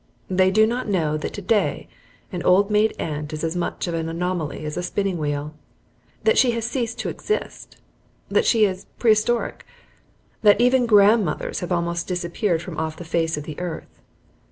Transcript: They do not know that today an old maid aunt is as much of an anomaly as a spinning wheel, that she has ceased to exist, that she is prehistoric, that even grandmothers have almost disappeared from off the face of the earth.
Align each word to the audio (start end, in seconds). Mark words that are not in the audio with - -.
They 0.31 0.49
do 0.49 0.65
not 0.65 0.87
know 0.89 1.15
that 1.15 1.31
today 1.31 1.87
an 2.31 2.41
old 2.41 2.71
maid 2.71 2.95
aunt 2.97 3.33
is 3.33 3.43
as 3.43 3.55
much 3.55 3.85
of 3.85 3.93
an 3.93 4.09
anomaly 4.09 4.65
as 4.65 4.75
a 4.75 4.81
spinning 4.81 5.19
wheel, 5.19 5.53
that 6.23 6.39
she 6.39 6.49
has 6.53 6.65
ceased 6.65 6.97
to 7.01 7.09
exist, 7.09 7.77
that 8.27 8.43
she 8.47 8.65
is 8.65 8.87
prehistoric, 8.97 9.63
that 10.41 10.59
even 10.59 10.87
grandmothers 10.87 11.59
have 11.59 11.71
almost 11.71 12.07
disappeared 12.07 12.63
from 12.63 12.79
off 12.79 12.97
the 12.97 13.05
face 13.05 13.37
of 13.37 13.43
the 13.43 13.59
earth. 13.59 14.01